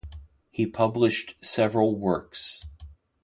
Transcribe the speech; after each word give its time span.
He 0.49 0.65
published 0.65 1.35
several 1.43 1.95
works. 1.95 2.63